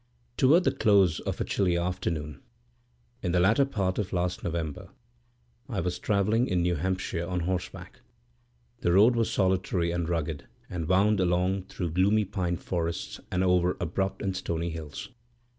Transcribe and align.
Towards 0.35 0.65
the 0.65 0.71
close 0.71 1.19
of 1.19 1.39
a 1.39 1.43
chilly 1.43 1.77
afternoon, 1.77 2.41
in 3.21 3.33
the 3.33 3.39
latter 3.39 3.65
part 3.65 3.99
of 3.99 4.13
last 4.13 4.43
November, 4.43 4.89
I 5.69 5.79
was 5.79 5.99
travelling 5.99 6.47
in 6.47 6.63
New 6.63 6.73
Hampshire 6.73 7.27
on 7.27 7.41
horseback. 7.41 8.01
The 8.79 8.93
road 8.93 9.15
was 9.15 9.29
solitary 9.31 9.91
and 9.91 10.09
rugged, 10.09 10.47
and 10.71 10.87
wound 10.87 11.19
along 11.19 11.65
through 11.65 11.91
gloomy 11.91 12.25
pine 12.25 12.57
forests 12.57 13.19
and 13.31 13.43
over 13.43 13.77
abrupt 13.79 14.23
and 14.23 14.35
stony 14.35 14.71
hills. 14.71 15.09